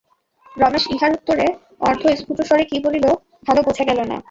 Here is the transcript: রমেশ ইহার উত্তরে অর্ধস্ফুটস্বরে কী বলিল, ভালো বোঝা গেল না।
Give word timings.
রমেশ 0.55 0.83
ইহার 0.87 1.11
উত্তরে 1.11 1.45
অর্ধস্ফুটস্বরে 1.81 2.63
কী 2.65 2.77
বলিল, 2.85 3.05
ভালো 3.47 3.61
বোঝা 3.67 3.83
গেল 3.89 3.99
না। 4.03 4.17